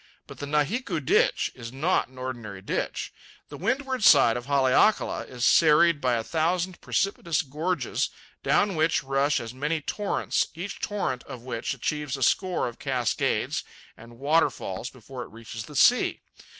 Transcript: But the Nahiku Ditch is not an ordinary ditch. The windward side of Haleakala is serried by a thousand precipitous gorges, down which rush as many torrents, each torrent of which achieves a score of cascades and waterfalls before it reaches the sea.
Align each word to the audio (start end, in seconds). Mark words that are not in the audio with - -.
But 0.25 0.39
the 0.39 0.47
Nahiku 0.47 0.99
Ditch 0.99 1.51
is 1.53 1.71
not 1.71 2.07
an 2.07 2.17
ordinary 2.17 2.59
ditch. 2.63 3.13
The 3.49 3.57
windward 3.57 4.03
side 4.03 4.35
of 4.35 4.47
Haleakala 4.47 5.25
is 5.25 5.45
serried 5.45 6.01
by 6.01 6.15
a 6.15 6.23
thousand 6.23 6.81
precipitous 6.81 7.43
gorges, 7.43 8.09
down 8.41 8.73
which 8.75 9.03
rush 9.03 9.39
as 9.39 9.53
many 9.53 9.79
torrents, 9.79 10.47
each 10.55 10.79
torrent 10.79 11.23
of 11.25 11.43
which 11.43 11.75
achieves 11.75 12.17
a 12.17 12.23
score 12.23 12.67
of 12.67 12.79
cascades 12.79 13.63
and 13.95 14.17
waterfalls 14.17 14.89
before 14.89 15.21
it 15.21 15.29
reaches 15.29 15.65
the 15.65 15.75
sea. 15.75 16.21